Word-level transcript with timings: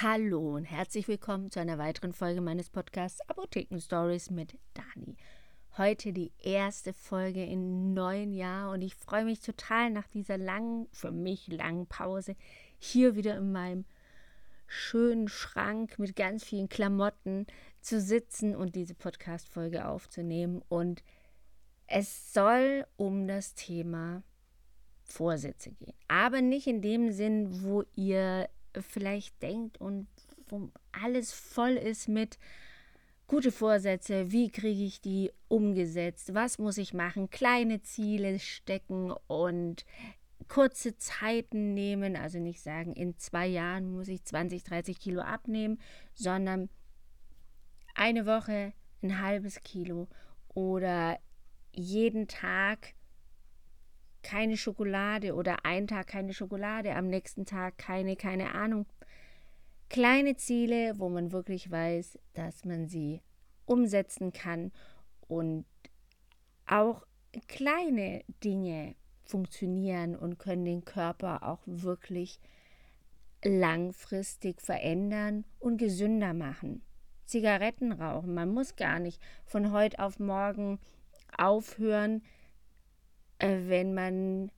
Hallo 0.00 0.54
und 0.54 0.64
herzlich 0.64 1.08
willkommen 1.08 1.50
zu 1.50 1.58
einer 1.58 1.76
weiteren 1.76 2.12
Folge 2.12 2.40
meines 2.40 2.70
Podcasts 2.70 3.20
Apotheken 3.22 3.80
Stories 3.80 4.30
mit 4.30 4.56
Dani. 4.72 5.16
Heute 5.76 6.12
die 6.12 6.30
erste 6.38 6.92
Folge 6.92 7.44
im 7.44 7.94
neuen 7.94 8.32
Jahr 8.32 8.70
und 8.70 8.82
ich 8.82 8.94
freue 8.94 9.24
mich 9.24 9.40
total 9.40 9.90
nach 9.90 10.06
dieser 10.06 10.38
langen, 10.38 10.86
für 10.92 11.10
mich 11.10 11.48
langen 11.48 11.88
Pause 11.88 12.36
hier 12.78 13.16
wieder 13.16 13.36
in 13.38 13.50
meinem 13.50 13.86
schönen 14.68 15.26
Schrank 15.26 15.98
mit 15.98 16.14
ganz 16.14 16.44
vielen 16.44 16.68
Klamotten 16.68 17.48
zu 17.80 18.00
sitzen 18.00 18.54
und 18.54 18.76
diese 18.76 18.94
Podcast-Folge 18.94 19.88
aufzunehmen. 19.88 20.62
Und 20.68 21.02
es 21.88 22.32
soll 22.32 22.86
um 22.96 23.26
das 23.26 23.56
Thema 23.56 24.22
Vorsätze 25.02 25.72
gehen. 25.72 25.94
Aber 26.06 26.40
nicht 26.40 26.68
in 26.68 26.82
dem 26.82 27.10
Sinn, 27.10 27.64
wo 27.64 27.82
ihr 27.96 28.48
vielleicht 28.80 29.40
denkt 29.42 29.80
und 29.80 30.08
wo 30.48 30.70
alles 30.92 31.32
voll 31.32 31.72
ist 31.72 32.08
mit 32.08 32.38
gute 33.26 33.52
Vorsätze, 33.52 34.32
wie 34.32 34.50
kriege 34.50 34.84
ich 34.84 35.00
die 35.00 35.30
umgesetzt, 35.48 36.34
was 36.34 36.58
muss 36.58 36.78
ich 36.78 36.94
machen, 36.94 37.30
kleine 37.30 37.82
Ziele 37.82 38.38
stecken 38.38 39.12
und 39.26 39.84
kurze 40.48 40.96
Zeiten 40.96 41.74
nehmen, 41.74 42.16
also 42.16 42.38
nicht 42.38 42.62
sagen, 42.62 42.94
in 42.94 43.18
zwei 43.18 43.46
Jahren 43.46 43.90
muss 43.92 44.08
ich 44.08 44.24
20, 44.24 44.64
30 44.64 44.98
Kilo 44.98 45.20
abnehmen, 45.20 45.78
sondern 46.14 46.70
eine 47.94 48.24
Woche 48.24 48.72
ein 49.02 49.20
halbes 49.20 49.60
Kilo 49.60 50.08
oder 50.48 51.18
jeden 51.72 52.28
Tag 52.28 52.94
keine 54.22 54.56
Schokolade 54.56 55.34
oder 55.34 55.64
einen 55.64 55.86
Tag 55.86 56.08
keine 56.08 56.34
Schokolade, 56.34 56.94
am 56.94 57.08
nächsten 57.08 57.44
Tag 57.46 57.78
keine, 57.78 58.16
keine 58.16 58.54
Ahnung. 58.54 58.86
Kleine 59.88 60.36
Ziele, 60.36 60.98
wo 60.98 61.08
man 61.08 61.32
wirklich 61.32 61.70
weiß, 61.70 62.18
dass 62.34 62.64
man 62.64 62.88
sie 62.88 63.22
umsetzen 63.64 64.32
kann 64.32 64.72
und 65.28 65.64
auch 66.66 67.06
kleine 67.46 68.22
Dinge 68.44 68.94
funktionieren 69.22 70.16
und 70.16 70.38
können 70.38 70.64
den 70.64 70.84
Körper 70.84 71.42
auch 71.42 71.60
wirklich 71.66 72.40
langfristig 73.44 74.60
verändern 74.60 75.44
und 75.58 75.78
gesünder 75.78 76.34
machen. 76.34 76.82
Zigaretten 77.24 77.92
rauchen, 77.92 78.34
man 78.34 78.50
muss 78.50 78.76
gar 78.76 78.98
nicht 78.98 79.20
von 79.44 79.70
heute 79.70 79.98
auf 79.98 80.18
morgen 80.18 80.80
aufhören, 81.36 82.22
äh, 83.38 83.58
wenn 83.66 83.94
man 83.94 84.50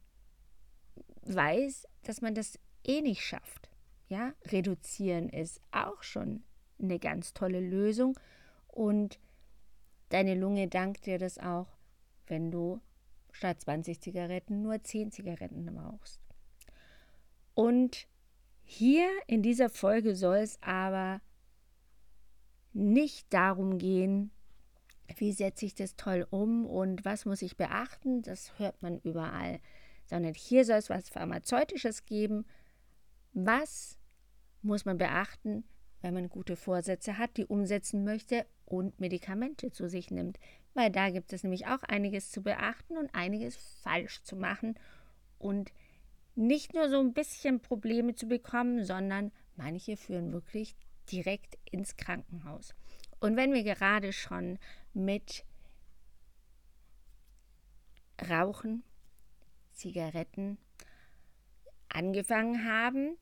weiß, 1.23 1.86
dass 2.03 2.20
man 2.20 2.34
das 2.34 2.59
eh 2.84 3.00
nicht 3.00 3.22
schafft. 3.22 3.70
Ja, 4.09 4.33
reduzieren 4.47 5.28
ist 5.28 5.61
auch 5.70 6.03
schon 6.03 6.42
eine 6.81 6.98
ganz 6.98 7.33
tolle 7.33 7.61
Lösung 7.61 8.19
und 8.67 9.20
deine 10.09 10.34
Lunge 10.34 10.67
dankt 10.69 11.06
dir 11.06 11.19
das 11.19 11.39
auch, 11.39 11.69
wenn 12.27 12.50
du 12.50 12.81
statt 13.33 13.61
20 13.61 14.00
Zigaretten 14.00 14.62
nur 14.62 14.83
10 14.83 15.12
Zigaretten 15.12 15.69
rauchst. 15.69 16.20
Und 17.55 18.09
hier 18.62 19.09
in 19.27 19.42
dieser 19.42 19.69
Folge 19.69 20.17
soll 20.17 20.39
es 20.39 20.61
aber 20.62 21.20
nicht 22.72 23.33
darum 23.33 23.78
gehen, 23.78 24.31
wie 25.19 25.33
setze 25.33 25.66
ich 25.66 25.75
das 25.75 25.97
toll 25.97 26.27
um 26.30 26.66
und 26.66 27.05
was 27.05 27.25
muss 27.25 27.42
ich 27.42 27.56
beachten, 27.56 28.22
das 28.22 28.58
hört 28.58 28.83
man 28.83 28.98
überall. 29.00 29.61
Sondern 30.06 30.34
hier 30.34 30.64
soll 30.64 30.77
es 30.77 30.91
was 30.91 31.08
Pharmazeutisches 31.08 32.05
geben. 32.05 32.44
Was 33.33 33.98
muss 34.62 34.84
man 34.84 34.98
beachten, 34.98 35.64
wenn 36.00 36.14
man 36.14 36.28
gute 36.28 36.56
Vorsätze 36.56 37.19
hat, 37.19 37.36
die 37.36 37.47
umsetzen 37.47 38.05
möchte 38.05 38.47
und 38.64 38.98
Medikamente 39.00 39.70
zu 39.70 39.88
sich 39.88 40.11
nimmt? 40.11 40.38
Weil 40.75 40.91
da 40.91 41.11
gibt 41.11 41.33
es 41.33 41.42
nämlich 41.42 41.66
auch 41.66 41.83
einiges 41.83 42.31
zu 42.31 42.43
beachten 42.43 42.97
und 42.97 43.15
einiges 43.15 43.56
falsch 43.82 44.22
zu 44.22 44.37
machen 44.37 44.75
und 45.38 45.72
nicht 46.34 46.75
nur 46.75 46.88
so 46.88 47.00
ein 47.00 47.12
bisschen 47.12 47.60
Probleme 47.60 48.15
zu 48.15 48.26
bekommen, 48.26 48.84
sondern 48.84 49.32
manche 49.56 49.97
führen 49.97 50.32
wirklich 50.32 50.76
direkt 51.10 51.59
ins 51.70 51.97
Krankenhaus. 51.97 52.75
Und 53.20 53.37
wenn 53.37 53.53
wir 53.53 53.65
gerade 53.65 54.12
schon 54.12 54.59
mit 54.93 55.45
Rauchen, 58.28 58.83
Zigaretten 59.73 60.59
angefangen 61.89 62.65
haben, 62.65 63.17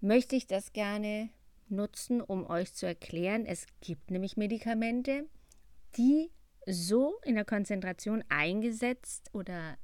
möchte 0.00 0.36
ich 0.36 0.46
das 0.46 0.72
gerne 0.72 1.30
nutzen, 1.68 2.20
um 2.20 2.46
euch 2.46 2.74
zu 2.74 2.86
erklären. 2.86 3.46
Es 3.46 3.66
gibt 3.80 4.10
nämlich 4.10 4.36
Medikamente, 4.36 5.28
die 5.96 6.30
so 6.66 7.18
in 7.24 7.34
der 7.34 7.44
Konzentration 7.44 8.22
eingesetzt 8.28 9.30
oder 9.32 9.78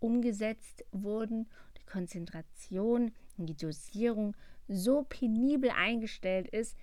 umgesetzt 0.00 0.84
wurden, 0.92 1.48
die 1.78 1.84
Konzentration 1.84 3.12
die 3.46 3.56
Dosierung 3.56 4.36
so 4.68 5.02
penibel 5.02 5.70
eingestellt 5.70 6.48
ist, 6.48 6.76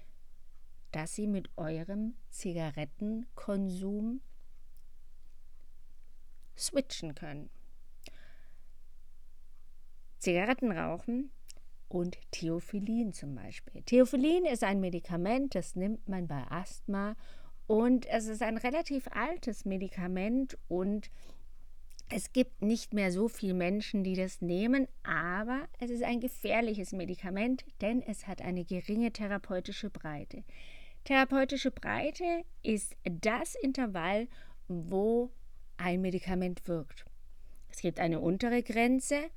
dass 0.98 1.14
sie 1.14 1.28
mit 1.28 1.52
eurem 1.58 2.16
Zigarettenkonsum 2.32 4.20
switchen 6.58 7.14
können. 7.14 7.52
Zigaretten 10.18 10.72
rauchen 10.72 11.30
und 11.88 12.18
Theophyllin 12.32 13.14
zum 13.14 13.36
Beispiel. 13.36 13.84
Theophyllin 13.84 14.46
ist 14.46 14.64
ein 14.64 14.80
Medikament, 14.80 15.54
das 15.54 15.76
nimmt 15.76 16.10
man 16.10 16.28
bei 16.28 16.44
Asthma 16.50 17.16
und 17.68 18.08
es 18.08 18.26
ist 18.26 18.42
ein 18.42 18.58
relativ 18.58 19.08
altes 19.12 19.66
Medikament 19.66 20.58
und 20.68 21.12
es 22.10 22.34
gibt 22.34 22.64
nicht 22.64 22.96
mehr 22.96 23.12
so 23.12 23.28
viele 23.28 23.54
Menschen, 23.54 24.04
die 24.04 24.16
das 24.16 24.42
nehmen, 24.42 24.88
aber 25.04 25.68
es 25.78 25.92
ist 25.92 26.02
ein 26.02 26.22
gefährliches 26.22 26.92
Medikament, 26.92 27.66
denn 27.82 28.02
es 28.02 28.26
hat 28.26 28.42
eine 28.42 28.66
geringe 28.66 29.12
therapeutische 29.12 29.92
Breite. 29.92 30.44
Therapeutische 31.08 31.72
Breite 31.72 32.44
ist 32.64 32.98
das 33.06 33.56
Intervall, 33.56 34.28
wo 34.68 35.32
ein 35.78 36.02
Medikament 36.02 36.68
wirkt. 36.68 37.06
Es 37.70 37.80
gibt 37.80 38.02
eine 38.02 38.20
untere 38.20 38.62
Grenze. 38.62 39.30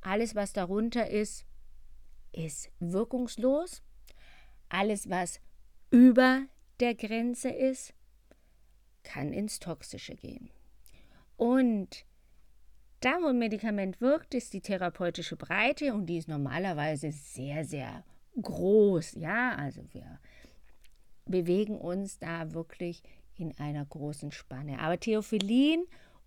Alles, 0.00 0.34
was 0.34 0.52
darunter 0.52 1.08
ist, 1.08 1.46
ist 2.32 2.72
wirkungslos. 2.80 3.84
Alles, 4.68 5.08
was 5.08 5.40
über 5.92 6.46
der 6.80 6.96
Grenze 6.96 7.50
ist, 7.50 7.94
kann 9.04 9.32
ins 9.32 9.60
Toxische 9.60 10.16
gehen. 10.16 10.50
Und 11.36 12.04
da, 12.98 13.10
wo 13.22 13.28
ein 13.28 13.38
Medikament 13.38 14.00
wirkt, 14.00 14.34
ist 14.34 14.54
die 14.54 14.60
therapeutische 14.60 15.36
Breite 15.36 15.94
und 15.94 16.06
die 16.06 16.18
ist 16.18 16.26
normalerweise 16.26 17.12
sehr, 17.12 17.64
sehr 17.64 18.02
groß. 18.42 19.12
Ja, 19.12 19.54
also 19.54 19.82
wir 19.92 20.18
bewegen 21.30 21.78
uns 21.78 22.18
da 22.18 22.52
wirklich 22.52 23.02
in 23.36 23.56
einer 23.58 23.84
großen 23.84 24.32
Spanne. 24.32 24.80
Aber 24.80 24.98
Theophyllin 24.98 25.84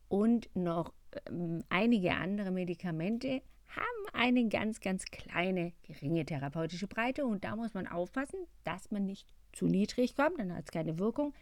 und 0.07 0.49
noch 0.55 0.93
ähm, 1.27 1.63
einige 1.69 2.13
andere 2.15 2.51
Medikamente 2.51 3.41
haben 3.67 4.13
eine 4.13 4.47
ganz, 4.49 4.79
ganz 4.79 5.05
kleine, 5.05 5.73
geringe 5.83 6.25
therapeutische 6.25 6.87
Breite 6.87 7.25
und 7.25 7.43
da 7.43 7.55
muss 7.55 7.73
man 7.73 7.87
aufpassen, 7.87 8.39
dass 8.63 8.91
man 8.91 9.05
nicht 9.05 9.27
zu 9.51 9.65
niedrig 9.65 10.15
kommt, 10.15 10.39
dann 10.39 10.55
hat 10.55 10.65
es 10.65 10.71
keine 10.71 10.99
Wirkung. 10.99 11.33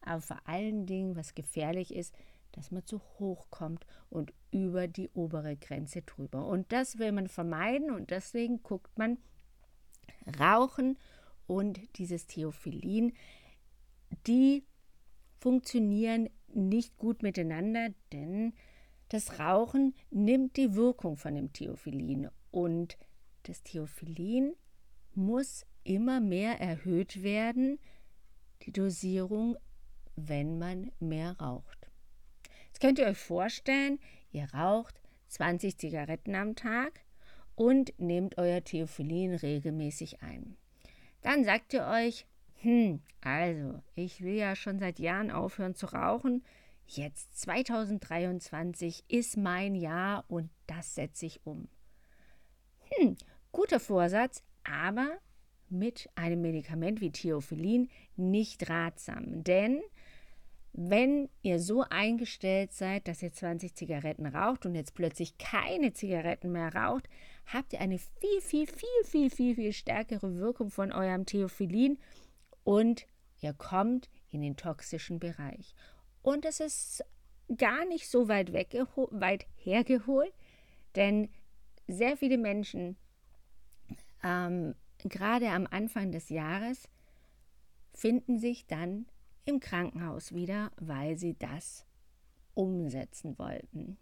Aber 0.00 0.20
vor 0.20 0.40
allen 0.44 0.86
Dingen, 0.86 1.16
was 1.16 1.34
gefährlich 1.34 1.94
ist, 1.94 2.14
dass 2.52 2.70
man 2.70 2.84
zu 2.84 3.00
hoch 3.18 3.46
kommt 3.50 3.84
und 4.08 4.32
über 4.50 4.88
die 4.88 5.10
obere 5.10 5.56
Grenze 5.56 6.02
drüber. 6.02 6.46
Und 6.46 6.72
das 6.72 6.98
will 6.98 7.12
man 7.12 7.28
vermeiden 7.28 7.90
und 7.90 8.10
deswegen 8.10 8.62
guckt 8.62 8.96
man, 8.96 9.18
Rauchen 10.38 10.98
und 11.48 11.80
dieses 11.98 12.26
Theophyllin, 12.28 13.12
die 14.28 14.62
funktionieren 15.40 16.28
nicht 16.54 16.96
gut 16.96 17.22
miteinander, 17.22 17.88
denn 18.12 18.52
das 19.08 19.40
Rauchen 19.40 19.94
nimmt 20.10 20.56
die 20.56 20.74
Wirkung 20.74 21.16
von 21.16 21.34
dem 21.34 21.52
Theophyllin 21.52 22.28
und 22.50 22.98
das 23.44 23.62
Theophyllin 23.62 24.54
muss 25.14 25.64
immer 25.84 26.20
mehr 26.20 26.60
erhöht 26.60 27.22
werden, 27.22 27.78
die 28.62 28.72
Dosierung, 28.72 29.56
wenn 30.16 30.58
man 30.58 30.92
mehr 31.00 31.36
raucht. 31.40 31.90
Jetzt 32.66 32.80
könnt 32.80 32.98
ihr 32.98 33.06
euch 33.06 33.18
vorstellen, 33.18 33.98
ihr 34.30 34.52
raucht 34.52 35.00
20 35.28 35.78
Zigaretten 35.78 36.34
am 36.34 36.54
Tag 36.54 37.00
und 37.54 37.98
nehmt 37.98 38.36
euer 38.36 38.62
Theophyllin 38.62 39.34
regelmäßig 39.34 40.22
ein. 40.22 40.56
Dann 41.28 41.44
sagt 41.44 41.74
ihr 41.74 41.84
euch, 41.84 42.26
hm, 42.62 43.02
also, 43.20 43.82
ich 43.94 44.22
will 44.22 44.36
ja 44.36 44.56
schon 44.56 44.78
seit 44.78 44.98
Jahren 44.98 45.30
aufhören 45.30 45.74
zu 45.74 45.84
rauchen. 45.84 46.42
Jetzt 46.86 47.38
2023 47.40 49.04
ist 49.08 49.36
mein 49.36 49.74
Jahr 49.74 50.24
und 50.28 50.48
das 50.66 50.94
setze 50.94 51.26
ich 51.26 51.44
um. 51.44 51.68
Hm, 52.92 53.18
guter 53.52 53.78
Vorsatz, 53.78 54.42
aber 54.64 55.18
mit 55.68 56.08
einem 56.14 56.40
Medikament 56.40 57.02
wie 57.02 57.12
Theophyllin 57.12 57.90
nicht 58.16 58.70
ratsam, 58.70 59.44
denn 59.44 59.82
wenn 60.80 61.28
ihr 61.42 61.58
so 61.58 61.82
eingestellt 61.82 62.72
seid, 62.72 63.08
dass 63.08 63.20
ihr 63.20 63.32
20 63.32 63.74
Zigaretten 63.74 64.26
raucht 64.26 64.64
und 64.64 64.76
jetzt 64.76 64.94
plötzlich 64.94 65.36
keine 65.36 65.92
Zigaretten 65.92 66.52
mehr 66.52 66.72
raucht, 66.72 67.08
habt 67.46 67.72
ihr 67.72 67.80
eine 67.80 67.98
viel, 67.98 68.40
viel, 68.40 68.68
viel, 68.68 69.04
viel, 69.04 69.28
viel, 69.28 69.54
viel 69.56 69.72
stärkere 69.72 70.36
Wirkung 70.36 70.70
von 70.70 70.92
eurem 70.92 71.26
Theophyllin 71.26 71.98
und 72.62 73.08
ihr 73.40 73.54
kommt 73.54 74.08
in 74.30 74.40
den 74.40 74.56
toxischen 74.56 75.18
Bereich. 75.18 75.74
Und 76.22 76.44
es 76.44 76.60
ist 76.60 77.04
gar 77.56 77.84
nicht 77.86 78.08
so 78.08 78.28
weit, 78.28 78.52
weit 78.52 79.46
hergeholt, 79.56 80.32
denn 80.94 81.28
sehr 81.88 82.16
viele 82.16 82.38
Menschen, 82.38 82.96
ähm, 84.22 84.76
gerade 84.98 85.48
am 85.48 85.66
Anfang 85.68 86.12
des 86.12 86.28
Jahres, 86.28 86.88
finden 87.92 88.38
sich 88.38 88.68
dann 88.68 89.06
im 89.48 89.60
Krankenhaus 89.60 90.34
wieder, 90.34 90.70
weil 90.76 91.16
sie 91.16 91.34
das 91.38 91.86
umsetzen 92.54 93.38
wollten. 93.38 93.96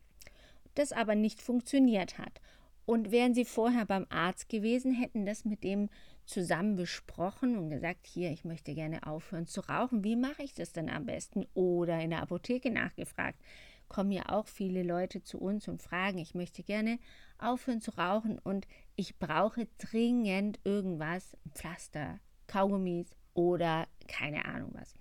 Das 0.74 0.92
aber 0.92 1.14
nicht 1.14 1.40
funktioniert 1.40 2.18
hat. 2.18 2.40
Und 2.84 3.10
wären 3.10 3.34
sie 3.34 3.44
vorher 3.44 3.84
beim 3.84 4.06
Arzt 4.10 4.48
gewesen, 4.48 4.92
hätten 4.92 5.26
das 5.26 5.44
mit 5.44 5.64
dem 5.64 5.88
zusammen 6.24 6.76
besprochen 6.76 7.56
und 7.56 7.70
gesagt, 7.70 8.06
hier, 8.06 8.30
ich 8.30 8.44
möchte 8.44 8.74
gerne 8.74 9.06
aufhören 9.06 9.46
zu 9.46 9.60
rauchen. 9.60 10.04
Wie 10.04 10.16
mache 10.16 10.42
ich 10.42 10.54
das 10.54 10.72
denn 10.72 10.88
am 10.90 11.06
besten? 11.06 11.46
Oder 11.54 12.00
in 12.00 12.10
der 12.10 12.22
Apotheke 12.22 12.70
nachgefragt. 12.70 13.40
Kommen 13.88 14.10
ja 14.10 14.28
auch 14.28 14.46
viele 14.48 14.82
Leute 14.82 15.22
zu 15.22 15.38
uns 15.38 15.68
und 15.68 15.80
fragen, 15.80 16.18
ich 16.18 16.34
möchte 16.34 16.64
gerne 16.64 16.98
aufhören 17.38 17.80
zu 17.80 17.92
rauchen 17.92 18.38
und 18.40 18.66
ich 18.96 19.18
brauche 19.18 19.68
dringend 19.78 20.58
irgendwas, 20.64 21.36
Pflaster, 21.54 22.18
Kaugummis 22.48 23.16
oder 23.34 23.86
keine 24.08 24.44
Ahnung 24.44 24.70
was. 24.74 24.94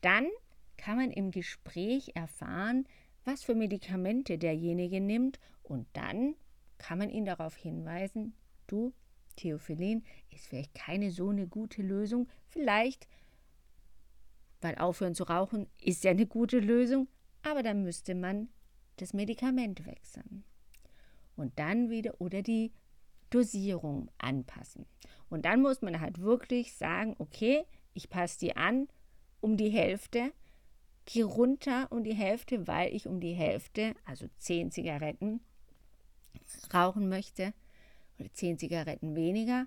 Dann 0.00 0.26
kann 0.76 0.96
man 0.96 1.10
im 1.10 1.30
Gespräch 1.30 2.12
erfahren, 2.14 2.86
was 3.24 3.42
für 3.42 3.54
Medikamente 3.54 4.38
derjenige 4.38 5.00
nimmt 5.00 5.38
und 5.62 5.86
dann 5.92 6.34
kann 6.78 6.98
man 6.98 7.10
ihn 7.10 7.26
darauf 7.26 7.54
hinweisen, 7.54 8.34
du, 8.66 8.94
Theophyllin 9.36 10.04
ist 10.30 10.46
vielleicht 10.46 10.74
keine 10.74 11.10
so 11.10 11.28
eine 11.28 11.46
gute 11.46 11.82
Lösung, 11.82 12.28
vielleicht, 12.48 13.06
weil 14.60 14.76
aufhören 14.76 15.14
zu 15.14 15.24
rauchen 15.24 15.66
ist 15.80 16.04
ja 16.04 16.10
eine 16.10 16.26
gute 16.26 16.58
Lösung, 16.58 17.08
aber 17.42 17.62
dann 17.62 17.82
müsste 17.82 18.14
man 18.14 18.48
das 18.96 19.12
Medikament 19.12 19.86
wechseln. 19.86 20.44
Und 21.36 21.58
dann 21.58 21.88
wieder 21.88 22.20
oder 22.20 22.42
die 22.42 22.72
Dosierung 23.30 24.10
anpassen. 24.18 24.86
Und 25.30 25.44
dann 25.44 25.62
muss 25.62 25.80
man 25.80 26.00
halt 26.00 26.20
wirklich 26.20 26.74
sagen, 26.74 27.14
okay, 27.18 27.64
ich 27.94 28.10
passe 28.10 28.38
die 28.40 28.56
an 28.56 28.88
um 29.40 29.56
die 29.56 29.70
Hälfte, 29.70 30.32
gehe 31.06 31.24
runter 31.24 31.88
um 31.90 32.04
die 32.04 32.14
Hälfte, 32.14 32.66
weil 32.66 32.94
ich 32.94 33.06
um 33.06 33.20
die 33.20 33.32
Hälfte, 33.32 33.94
also 34.04 34.26
zehn 34.38 34.70
Zigaretten, 34.70 35.40
rauchen 36.72 37.08
möchte 37.08 37.52
oder 38.18 38.32
zehn 38.32 38.58
Zigaretten 38.58 39.14
weniger. 39.14 39.66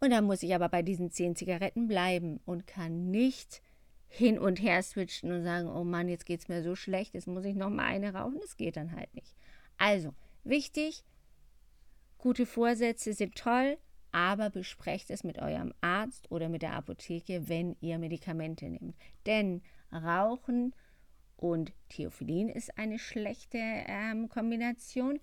Und 0.00 0.10
dann 0.10 0.24
muss 0.24 0.42
ich 0.42 0.54
aber 0.54 0.68
bei 0.68 0.82
diesen 0.82 1.10
zehn 1.10 1.36
Zigaretten 1.36 1.88
bleiben 1.88 2.40
und 2.44 2.66
kann 2.66 3.10
nicht 3.10 3.62
hin 4.08 4.38
und 4.38 4.60
her 4.62 4.82
switchen 4.82 5.32
und 5.32 5.42
sagen, 5.42 5.68
oh 5.68 5.84
Mann, 5.84 6.08
jetzt 6.08 6.26
geht 6.26 6.40
es 6.40 6.48
mir 6.48 6.62
so 6.62 6.74
schlecht, 6.74 7.14
jetzt 7.14 7.26
muss 7.26 7.44
ich 7.44 7.54
noch 7.54 7.70
mal 7.70 7.84
eine 7.84 8.14
rauchen. 8.14 8.38
Das 8.40 8.56
geht 8.56 8.76
dann 8.76 8.92
halt 8.94 9.12
nicht. 9.14 9.34
Also, 9.78 10.14
wichtig, 10.44 11.04
gute 12.18 12.46
Vorsätze 12.46 13.12
sind 13.12 13.34
toll, 13.34 13.78
aber 14.16 14.48
besprecht 14.48 15.10
es 15.10 15.24
mit 15.24 15.38
eurem 15.38 15.74
Arzt 15.82 16.30
oder 16.30 16.48
mit 16.48 16.62
der 16.62 16.72
Apotheke, 16.72 17.50
wenn 17.50 17.76
ihr 17.82 17.98
Medikamente 17.98 18.64
nehmt. 18.64 18.96
Denn 19.26 19.60
Rauchen 19.92 20.74
und 21.36 21.74
Theophyllin 21.90 22.48
ist 22.48 22.78
eine 22.78 22.98
schlechte 22.98 23.58
ähm, 23.58 24.30
Kombination. 24.30 25.20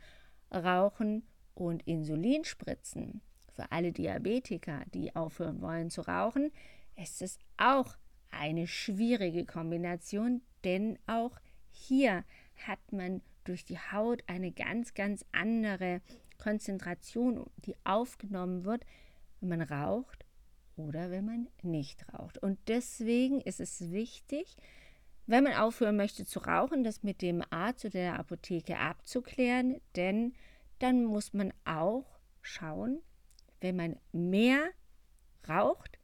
Rauchen 0.52 1.24
und 1.56 1.82
Insulinspritzen 1.88 3.22
für 3.52 3.72
alle 3.72 3.92
Diabetiker, 3.92 4.84
die 4.94 5.16
aufhören 5.16 5.60
wollen 5.62 5.90
zu 5.90 6.02
rauchen, 6.02 6.52
ist 6.96 7.24
es 7.24 7.40
auch 7.58 7.96
eine 8.30 8.68
schwierige 8.68 9.44
Kombination, 9.46 10.44
denn 10.64 11.00
auch 11.08 11.40
hier 11.72 12.24
hat 12.68 12.92
man 12.92 13.24
durch 13.44 13.66
die 13.66 13.80
Haut 13.80 14.24
eine 14.28 14.52
ganz, 14.52 14.94
ganz 14.94 15.26
andere 15.32 16.02
Konzentration, 16.44 17.50
die 17.66 17.76
aufgenommen 17.86 18.66
wird, 18.66 18.86
wenn 19.40 19.50
man 19.50 19.62
raucht 19.62 20.26
oder 20.76 21.10
wenn 21.10 21.26
man 21.26 21.48
nicht 21.62 22.06
raucht. 22.14 22.38
Und 22.38 22.60
deswegen 22.68 23.40
ist 23.40 23.62
es 23.62 23.92
wichtig, 23.92 24.58
wenn 25.26 25.46
man 25.46 25.54
aufhören 25.54 25.96
möchte 25.96 26.26
zu 26.26 26.40
rauchen, 26.40 26.84
das 26.84 27.02
mit 27.02 27.22
dem 27.22 27.42
Arzt 27.50 27.86
oder 27.86 28.00
der 28.00 28.20
Apotheke 28.20 28.78
abzuklären, 28.78 29.80
denn 29.96 30.34
dann 30.80 31.06
muss 31.06 31.34
man 31.34 31.54
auch 31.64 32.06
schauen, 32.42 33.00
wenn 33.62 33.78
man 33.78 33.96
mehr 34.12 34.72
raucht, 35.48 35.98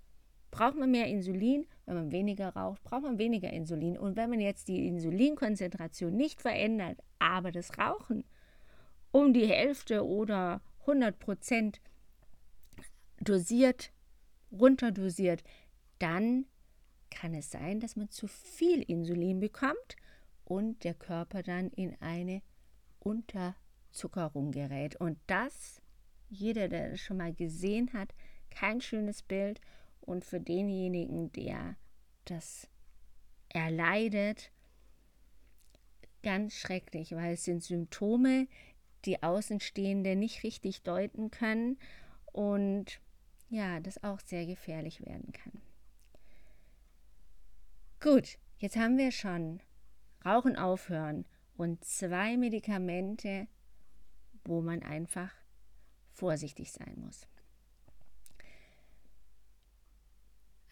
braucht 0.51 0.77
man 0.77 0.89
mehr 0.89 1.07
Insulin, 1.07 1.65
wenn 1.86 1.95
man 1.95 2.12
weniger 2.13 2.56
raucht, 2.56 2.81
braucht 2.83 3.03
man 3.03 3.18
weniger 3.18 3.51
Insulin. 3.51 3.97
Und 3.97 4.15
wenn 4.15 4.30
man 4.30 4.39
jetzt 4.39 4.69
die 4.69 4.88
Insulinkonzentration 4.88 6.15
nicht 6.15 6.41
verändert, 6.41 7.03
aber 7.19 7.51
das 7.51 7.77
Rauchen 7.77 8.24
um 9.12 9.34
die 9.34 9.48
Hälfte 9.48 10.06
oder 10.06 10.62
100 10.82 11.18
Prozent 11.20 11.82
dosiert, 13.22 13.92
runterdosiert, 14.52 15.44
dann 16.00 16.46
kann 17.10 17.34
es 17.34 17.52
sein, 17.52 17.80
dass 17.80 17.96
man 17.96 18.10
zu 18.10 18.28
viel 18.28 18.82
Insulin 18.82 19.40
bekommt 19.40 19.96
und 20.46 20.84
der 20.84 20.94
Körper 20.94 21.44
dann 21.44 21.70
in 21.72 21.96
eine 22.02 22.42
Unterzuckerung 23.00 24.52
gerät. 24.52 24.96
Und 24.96 25.20
das, 25.28 25.82
jeder, 26.30 26.68
der 26.70 26.92
das 26.92 27.00
schon 27.00 27.18
mal 27.18 27.34
gesehen 27.34 27.92
hat, 27.94 28.14
kein 28.50 28.82
schönes 28.82 29.22
Bild. 29.22 29.62
Und 30.02 30.26
für 30.26 30.40
denjenigen, 30.40 31.32
der 31.34 31.76
das 32.26 32.68
erleidet, 33.50 34.52
ganz 36.24 36.54
schrecklich, 36.54 37.12
weil 37.14 37.34
es 37.34 37.44
sind 37.44 37.64
Symptome, 37.64 38.48
die 39.06 39.24
Außenstehende 39.24 40.16
nicht 40.16 40.44
richtig 40.44 40.84
deuten 40.84 41.31
können 41.31 41.78
und 42.25 43.01
ja, 43.50 43.80
das 43.80 44.04
auch 44.04 44.19
sehr 44.19 44.46
gefährlich 44.46 45.01
werden 45.06 45.32
kann. 45.32 45.62
Gut, 48.00 48.38
jetzt 48.58 48.77
haben 48.77 48.98
wir 48.98 49.12
schon 49.12 49.62
Rauchen 50.25 50.56
aufhören 50.56 51.25
und 51.58 51.84
zwei 51.84 52.38
Medikamente, 52.38 53.48
wo 54.46 54.62
man 54.62 54.84
einfach 54.84 55.32
vorsichtig 56.13 56.72
sein 56.72 56.94
muss. 56.98 57.27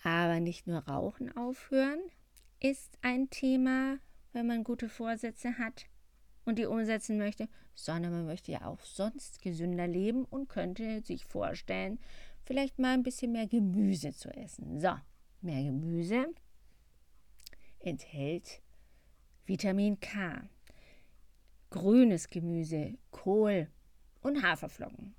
Aber 0.03 0.39
nicht 0.39 0.67
nur 0.67 0.79
Rauchen 0.87 1.35
aufhören 1.35 1.99
ist 2.59 2.97
ein 3.01 3.29
Thema, 3.29 3.99
wenn 4.31 4.47
man 4.47 4.63
gute 4.63 4.87
Vorsätze 4.87 5.57
hat 5.57 5.85
und 6.47 6.57
die 6.57 6.65
umsetzen 6.65 7.17
möchte, 7.17 7.49
sondern 7.75 8.13
man 8.13 8.25
möchte 8.25 8.53
ja 8.53 8.65
auch 8.65 8.79
sonst 8.79 9.41
gesünder 9.41 9.85
leben 9.85 10.23
und 10.23 10.47
könnte 10.47 11.01
sich 11.01 11.25
vorstellen, 11.25 11.99
vielleicht 12.45 12.79
mal 12.79 12.93
ein 12.93 13.03
bisschen 13.03 13.33
mehr 13.33 13.47
Gemüse 13.47 14.13
zu 14.13 14.29
essen. 14.29 14.79
So, 14.79 14.93
mehr 15.41 15.61
Gemüse 15.61 16.27
enthält 17.79 18.61
Vitamin 19.45 19.99
K. 19.99 20.41
Grünes 21.69 22.29
Gemüse, 22.29 22.97
Kohl 23.11 23.67
und 24.21 24.41
Haferflocken 24.41 25.15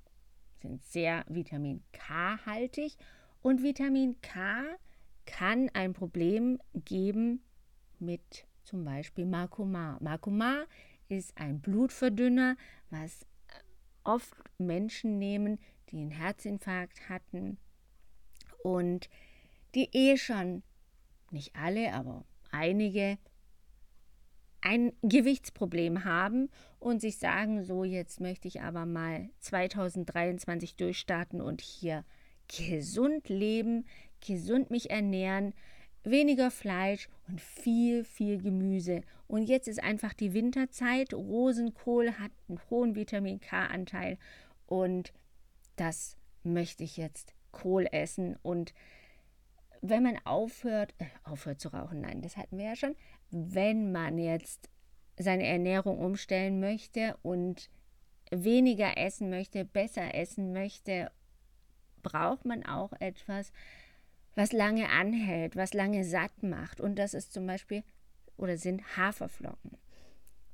sind 0.61 0.83
sehr 0.83 1.23
Vitamin 1.29 1.83
K-haltig 1.91 2.97
und 3.43 3.61
Vitamin 3.61 4.19
K 4.21 4.63
kann 5.27 5.69
ein 5.73 5.93
Problem 5.93 6.59
geben 6.73 7.43
mit 7.99 8.47
zum 8.63 8.83
Beispiel 8.83 9.25
Makoma. 9.25 9.97
Makoma 10.01 10.65
ist 11.09 11.37
ein 11.37 11.59
Blutverdünner, 11.59 12.55
was 12.89 13.25
oft 14.03 14.33
Menschen 14.57 15.19
nehmen, 15.19 15.59
die 15.89 15.97
einen 15.97 16.11
Herzinfarkt 16.11 17.09
hatten 17.09 17.57
und 18.63 19.09
die 19.75 19.89
eh 19.91 20.17
schon, 20.17 20.63
nicht 21.31 21.55
alle, 21.55 21.93
aber 21.93 22.25
einige, 22.51 23.17
ein 24.61 24.93
Gewichtsproblem 25.01 26.03
haben 26.03 26.49
und 26.79 27.01
sich 27.01 27.17
sagen, 27.17 27.63
so 27.63 27.83
jetzt 27.83 28.19
möchte 28.19 28.47
ich 28.47 28.61
aber 28.61 28.85
mal 28.85 29.29
2023 29.39 30.75
durchstarten 30.75 31.41
und 31.41 31.61
hier 31.61 32.03
gesund 32.47 33.29
leben, 33.29 33.85
gesund 34.25 34.69
mich 34.69 34.89
ernähren, 34.89 35.53
weniger 36.03 36.51
Fleisch 36.51 37.09
und 37.27 37.41
viel, 37.41 38.03
viel 38.03 38.41
Gemüse. 38.41 39.01
Und 39.27 39.47
jetzt 39.49 39.67
ist 39.67 39.83
einfach 39.83 40.13
die 40.13 40.33
Winterzeit. 40.33 41.13
Rosenkohl 41.13 42.13
hat 42.19 42.31
einen 42.47 42.59
hohen 42.69 42.95
Vitamin 42.95 43.39
K-Anteil 43.39 44.17
und 44.65 45.13
das 45.75 46.17
möchte 46.43 46.83
ich 46.83 46.97
jetzt 46.97 47.33
Kohl 47.51 47.87
essen 47.91 48.37
und 48.41 48.73
wenn 49.81 50.03
man 50.03 50.19
aufhört, 50.25 50.93
äh, 50.97 51.05
aufhört 51.23 51.61
zu 51.61 51.69
rauchen, 51.69 52.01
nein, 52.01 52.21
das 52.21 52.37
hatten 52.37 52.57
wir 52.57 52.65
ja 52.65 52.75
schon, 52.75 52.95
wenn 53.31 53.91
man 53.91 54.17
jetzt 54.17 54.69
seine 55.17 55.45
Ernährung 55.45 55.99
umstellen 55.99 56.59
möchte 56.59 57.17
und 57.21 57.69
weniger 58.31 58.97
essen 58.97 59.29
möchte, 59.29 59.65
besser 59.65 60.13
essen 60.15 60.53
möchte, 60.53 61.11
braucht 62.01 62.45
man 62.45 62.65
auch 62.65 62.93
etwas, 62.99 63.51
was 64.35 64.51
lange 64.51 64.89
anhält, 64.89 65.55
was 65.55 65.73
lange 65.73 66.03
satt 66.03 66.43
macht. 66.43 66.79
Und 66.79 66.97
das 66.97 67.13
ist 67.13 67.33
zum 67.33 67.45
Beispiel 67.45 67.83
oder 68.37 68.57
sind 68.57 68.97
Haferflocken. 68.97 69.77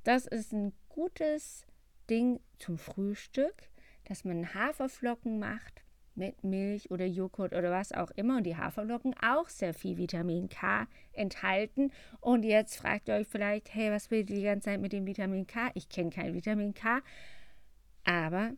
Das 0.04 0.26
ist 0.26 0.52
ein 0.52 0.72
gutes 0.88 1.66
Ding 2.08 2.40
zum 2.58 2.78
Frühstück, 2.78 3.70
dass 4.04 4.24
man 4.24 4.54
Haferflocken 4.54 5.38
macht 5.38 5.82
mit 6.14 6.42
Milch 6.44 6.90
oder 6.90 7.04
Joghurt 7.04 7.52
oder 7.52 7.70
was 7.70 7.92
auch 7.92 8.10
immer 8.12 8.38
und 8.38 8.44
die 8.44 8.56
Haferflocken 8.56 9.14
auch 9.20 9.48
sehr 9.48 9.74
viel 9.74 9.98
Vitamin 9.98 10.48
K 10.48 10.86
enthalten. 11.12 11.92
Und 12.20 12.44
jetzt 12.44 12.76
fragt 12.76 13.08
ihr 13.08 13.16
euch 13.16 13.28
vielleicht, 13.28 13.74
hey, 13.74 13.90
was 13.90 14.10
will 14.10 14.24
die 14.24 14.42
ganze 14.42 14.66
Zeit 14.70 14.80
mit 14.80 14.92
dem 14.92 15.06
Vitamin 15.06 15.46
K? 15.46 15.70
Ich 15.74 15.88
kenne 15.88 16.10
kein 16.10 16.34
Vitamin 16.34 16.72
K, 16.72 17.02
aber 18.04 18.52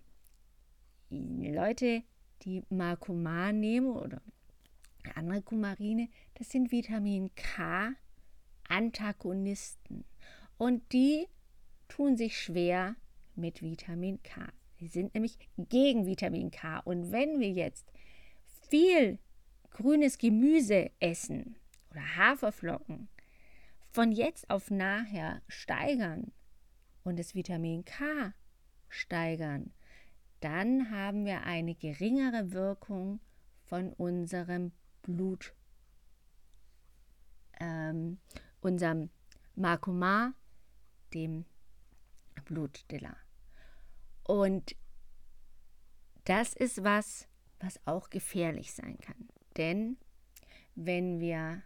Leute, 1.10 2.02
die 2.42 2.62
Marcoman 2.68 3.58
nehmen 3.58 3.90
oder 3.90 4.20
andere 5.14 5.42
Kumarine, 5.42 6.08
das 6.34 6.50
sind 6.50 6.70
Vitamin 6.72 7.30
K 7.34 7.92
Antagonisten 8.68 10.04
und 10.58 10.92
die 10.92 11.26
tun 11.88 12.16
sich 12.16 12.38
schwer 12.38 12.96
mit 13.34 13.62
Vitamin 13.62 14.22
K. 14.22 14.48
Sie 14.78 14.88
sind 14.88 15.14
nämlich 15.14 15.38
gegen 15.56 16.06
Vitamin 16.06 16.50
K. 16.50 16.78
Und 16.80 17.10
wenn 17.10 17.40
wir 17.40 17.50
jetzt 17.50 17.90
viel 18.68 19.18
grünes 19.70 20.18
Gemüse 20.18 20.90
essen 21.00 21.56
oder 21.90 22.16
Haferflocken, 22.16 23.08
von 23.90 24.12
jetzt 24.12 24.50
auf 24.50 24.70
nachher 24.70 25.42
steigern 25.48 26.32
und 27.04 27.18
das 27.18 27.34
Vitamin 27.34 27.84
K 27.84 28.34
steigern, 28.88 29.72
dann 30.40 30.90
haben 30.90 31.24
wir 31.24 31.42
eine 31.42 31.74
geringere 31.74 32.52
Wirkung 32.52 33.20
von 33.64 33.92
unserem 33.94 34.72
Blut, 35.08 35.54
ähm, 37.60 38.18
unserem 38.60 39.10
Makoma, 39.54 40.34
dem 41.14 41.44
Blutstiller. 42.44 43.16
Und 44.24 44.76
das 46.24 46.54
ist 46.54 46.84
was, 46.84 47.26
was 47.60 47.80
auch 47.86 48.10
gefährlich 48.10 48.72
sein 48.72 48.98
kann. 48.98 49.28
Denn 49.56 49.96
wenn 50.74 51.18
wir 51.18 51.62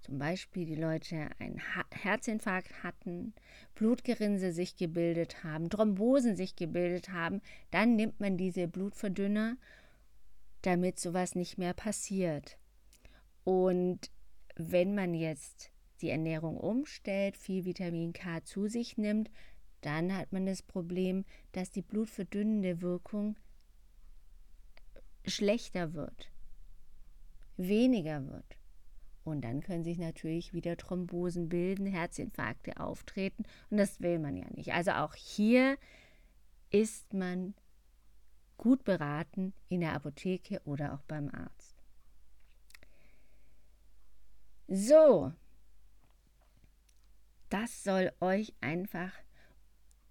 zum 0.00 0.18
Beispiel 0.18 0.66
die 0.66 0.74
Leute 0.74 1.30
einen 1.38 1.60
Herzinfarkt 1.90 2.82
hatten, 2.82 3.32
Blutgerinnsel 3.74 4.52
sich 4.52 4.76
gebildet 4.76 5.44
haben, 5.44 5.70
Thrombosen 5.70 6.36
sich 6.36 6.56
gebildet 6.56 7.10
haben, 7.10 7.40
dann 7.70 7.96
nimmt 7.96 8.20
man 8.20 8.36
diese 8.36 8.68
Blutverdünner, 8.68 9.56
damit 10.66 10.98
sowas 10.98 11.34
nicht 11.34 11.58
mehr 11.58 11.74
passiert. 11.74 12.58
Und 13.44 14.10
wenn 14.56 14.94
man 14.94 15.14
jetzt 15.14 15.70
die 16.00 16.10
Ernährung 16.10 16.56
umstellt, 16.56 17.36
viel 17.36 17.64
Vitamin 17.64 18.12
K 18.12 18.42
zu 18.44 18.68
sich 18.68 18.96
nimmt, 18.96 19.30
dann 19.80 20.16
hat 20.16 20.32
man 20.32 20.46
das 20.46 20.62
Problem, 20.62 21.24
dass 21.52 21.70
die 21.70 21.82
blutverdünnende 21.82 22.80
Wirkung 22.80 23.36
schlechter 25.26 25.92
wird, 25.92 26.30
weniger 27.56 28.26
wird. 28.26 28.58
Und 29.24 29.42
dann 29.42 29.62
können 29.62 29.84
sich 29.84 29.98
natürlich 29.98 30.52
wieder 30.52 30.76
Thrombosen 30.76 31.48
bilden, 31.48 31.86
Herzinfarkte 31.86 32.78
auftreten 32.78 33.44
und 33.70 33.78
das 33.78 34.00
will 34.00 34.18
man 34.18 34.36
ja 34.36 34.46
nicht. 34.50 34.72
Also 34.72 34.92
auch 34.92 35.14
hier 35.14 35.78
ist 36.70 37.14
man 37.14 37.54
gut 38.56 38.84
beraten 38.84 39.52
in 39.68 39.80
der 39.80 39.92
Apotheke 39.92 40.60
oder 40.64 40.94
auch 40.94 41.02
beim 41.02 41.28
Arzt. 41.30 41.74
So, 44.68 45.32
das 47.50 47.84
soll 47.84 48.12
euch 48.20 48.54
einfach 48.60 49.12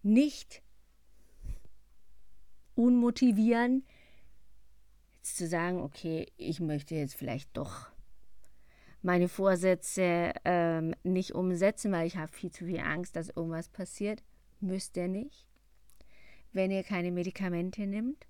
nicht 0.03 0.62
unmotivieren, 2.75 3.85
jetzt 5.15 5.38
zu 5.38 5.47
sagen, 5.47 5.81
okay, 5.81 6.31
ich 6.38 6.59
möchte 6.59 6.95
jetzt 6.95 7.15
vielleicht 7.15 7.55
doch 7.57 7.89
meine 9.01 9.27
Vorsätze 9.27 10.33
ähm, 10.45 10.95
nicht 11.03 11.33
umsetzen, 11.33 11.91
weil 11.91 12.07
ich 12.07 12.17
habe 12.17 12.31
viel 12.31 12.51
zu 12.51 12.65
viel 12.65 12.79
Angst, 12.79 13.15
dass 13.15 13.29
irgendwas 13.29 13.67
passiert. 13.67 14.23
Müsst 14.62 14.95
ihr 14.95 15.09
nicht, 15.09 15.45
wenn 16.53 16.71
ihr 16.71 16.83
keine 16.83 17.12
Medikamente 17.12 17.85
nehmt. 17.85 18.25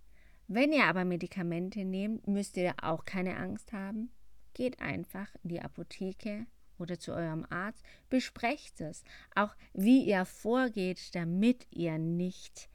Wenn 0.48 0.72
ihr 0.72 0.86
aber 0.86 1.06
Medikamente 1.06 1.86
nehmt, 1.86 2.28
müsst 2.28 2.58
ihr 2.58 2.76
auch 2.82 3.06
keine 3.06 3.38
Angst 3.38 3.74
haben. 3.74 4.12
Geht 4.54 4.82
einfach 4.82 5.34
in 5.44 5.50
die 5.50 5.62
Apotheke, 5.62 6.46
oder 6.84 7.00
zu 7.00 7.14
eurem 7.14 7.46
Arzt, 7.50 7.84
besprecht 8.10 8.82
es. 8.82 9.04
Auch 9.36 9.56
wie 9.74 10.04
ihr 10.04 10.26
vorgeht, 10.26 11.16
damit 11.16 11.68
ihr 11.72 11.98
nicht 11.98 12.70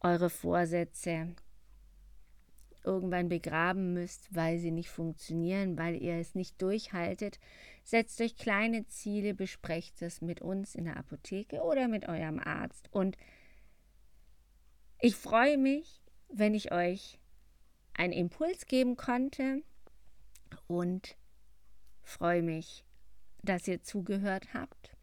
eure 0.00 0.30
Vorsätze 0.30 1.34
irgendwann 2.84 3.28
begraben 3.28 3.92
müsst, 3.92 4.34
weil 4.34 4.58
sie 4.58 4.70
nicht 4.70 4.88
funktionieren, 4.88 5.76
weil 5.76 6.00
ihr 6.00 6.14
es 6.14 6.34
nicht 6.34 6.60
durchhaltet. 6.62 7.38
Setzt 7.84 8.20
euch 8.20 8.36
kleine 8.36 8.86
Ziele, 8.86 9.34
besprecht 9.34 10.00
es 10.02 10.22
mit 10.22 10.40
uns 10.40 10.74
in 10.74 10.84
der 10.84 10.96
Apotheke 10.96 11.60
oder 11.62 11.88
mit 11.88 12.08
eurem 12.08 12.38
Arzt. 12.38 12.88
Und 12.92 13.16
ich 15.00 15.16
freue 15.16 15.58
mich, 15.58 15.97
wenn 16.28 16.54
ich 16.54 16.72
euch 16.72 17.18
einen 17.94 18.12
Impuls 18.12 18.66
geben 18.66 18.96
konnte 18.96 19.62
und 20.66 21.16
freue 22.02 22.42
mich, 22.42 22.84
dass 23.42 23.68
ihr 23.68 23.82
zugehört 23.82 24.54
habt, 24.54 24.96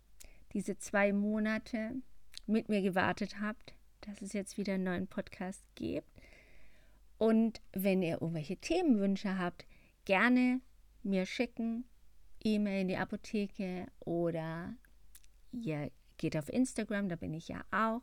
diese 0.54 0.78
zwei 0.78 1.14
Monate 1.14 1.96
mit 2.48 2.70
mir 2.70 2.82
gewartet 2.82 3.42
habt, 3.42 3.74
dass 4.02 4.22
es 4.22 4.34
jetzt 4.34 4.58
wieder 4.58 4.76
einen 4.76 4.84
neuen 4.84 5.08
Podcast 5.08 5.64
gibt. 5.76 6.10
Und 7.18 7.62
wenn 7.72 8.02
ihr 8.02 8.22
irgendwelche 8.22 8.58
Themenwünsche 8.58 9.38
habt, 9.38 9.66
gerne 10.06 10.62
mir 11.04 11.26
schicken, 11.26 11.86
E-Mail 12.44 12.82
in 12.82 12.88
die 12.90 12.98
Apotheke 12.98 13.88
oder 14.00 14.74
ihr 15.52 15.92
geht 16.18 16.38
auf 16.38 16.50
Instagram, 16.50 17.10
da 17.10 17.16
bin 17.16 17.34
ich 17.34 17.48
ja 17.48 17.64
auch. 17.72 18.02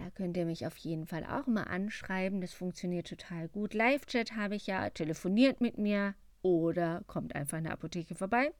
Da 0.00 0.08
könnt 0.08 0.34
ihr 0.38 0.46
mich 0.46 0.66
auf 0.66 0.78
jeden 0.78 1.06
Fall 1.06 1.26
auch 1.26 1.46
mal 1.46 1.64
anschreiben. 1.64 2.40
Das 2.40 2.54
funktioniert 2.54 3.06
total 3.06 3.48
gut. 3.48 3.74
Live-Chat 3.74 4.34
habe 4.34 4.56
ich 4.56 4.66
ja, 4.66 4.88
telefoniert 4.88 5.60
mit 5.60 5.76
mir, 5.76 6.14
oder 6.40 7.02
kommt 7.06 7.34
einfach 7.34 7.58
in 7.58 7.64
der 7.64 7.74
Apotheke 7.74 8.14
vorbei. 8.14 8.54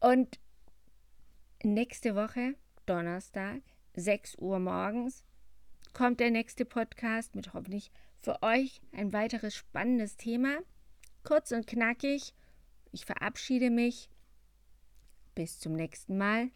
Und 0.00 0.38
nächste 1.62 2.14
Woche, 2.14 2.54
Donnerstag, 2.86 3.60
6 3.94 4.38
Uhr 4.38 4.58
morgens, 4.58 5.22
kommt 5.92 6.20
der 6.20 6.30
nächste 6.30 6.64
Podcast 6.64 7.34
mit 7.34 7.52
hoffentlich 7.52 7.90
für 8.18 8.42
euch 8.42 8.80
ein 8.92 9.12
weiteres 9.12 9.54
spannendes 9.54 10.16
Thema. 10.16 10.60
Kurz 11.24 11.52
und 11.52 11.66
knackig. 11.66 12.32
Ich 12.90 13.04
verabschiede 13.04 13.68
mich. 13.68 14.08
Bis 15.34 15.58
zum 15.58 15.74
nächsten 15.74 16.16
Mal. 16.16 16.48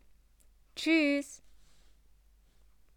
Tschüss. 0.76 1.42